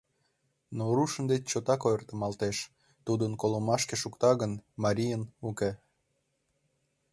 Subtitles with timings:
[0.77, 2.57] Но рушын деч чотак ойыртемалтеш:
[3.05, 5.71] тудын колымашке шукта гын, марийын— уке.